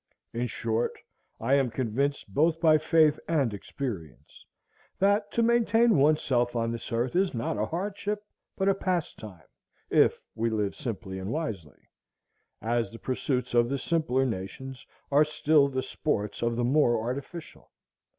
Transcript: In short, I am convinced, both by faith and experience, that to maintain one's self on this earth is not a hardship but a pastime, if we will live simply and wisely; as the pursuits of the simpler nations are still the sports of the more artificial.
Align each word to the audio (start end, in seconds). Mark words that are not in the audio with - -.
In 0.33 0.47
short, 0.47 0.93
I 1.39 1.53
am 1.53 1.69
convinced, 1.69 2.33
both 2.33 2.59
by 2.59 2.79
faith 2.79 3.19
and 3.27 3.53
experience, 3.53 4.43
that 4.97 5.31
to 5.33 5.43
maintain 5.43 5.95
one's 5.95 6.23
self 6.23 6.55
on 6.55 6.71
this 6.71 6.91
earth 6.91 7.15
is 7.15 7.35
not 7.35 7.59
a 7.59 7.67
hardship 7.67 8.25
but 8.57 8.67
a 8.67 8.73
pastime, 8.73 9.43
if 9.91 10.19
we 10.33 10.49
will 10.49 10.57
live 10.63 10.73
simply 10.75 11.19
and 11.19 11.29
wisely; 11.29 11.87
as 12.63 12.89
the 12.89 12.97
pursuits 12.97 13.53
of 13.53 13.69
the 13.69 13.77
simpler 13.77 14.25
nations 14.25 14.87
are 15.11 15.23
still 15.23 15.67
the 15.67 15.83
sports 15.83 16.41
of 16.41 16.55
the 16.55 16.63
more 16.63 16.99
artificial. 16.99 17.69